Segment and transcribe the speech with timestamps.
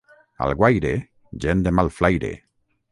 [0.45, 0.95] Alguaire,
[1.45, 2.33] gent de mal flaire.